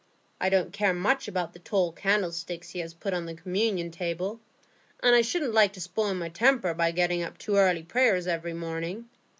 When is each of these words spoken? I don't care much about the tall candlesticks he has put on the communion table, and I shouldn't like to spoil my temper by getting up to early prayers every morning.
I 0.39 0.49
don't 0.49 0.73
care 0.73 0.95
much 0.95 1.27
about 1.27 1.53
the 1.53 1.59
tall 1.59 1.91
candlesticks 1.91 2.71
he 2.71 2.79
has 2.79 2.95
put 2.95 3.13
on 3.13 3.27
the 3.27 3.35
communion 3.35 3.91
table, 3.91 4.39
and 4.99 5.15
I 5.15 5.21
shouldn't 5.21 5.53
like 5.53 5.73
to 5.73 5.79
spoil 5.79 6.15
my 6.15 6.29
temper 6.29 6.73
by 6.73 6.89
getting 6.89 7.21
up 7.21 7.37
to 7.45 7.57
early 7.57 7.83
prayers 7.83 8.25
every 8.25 8.53
morning. 8.55 9.09